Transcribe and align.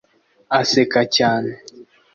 Aseka 0.59 0.99
cyane 1.15 1.51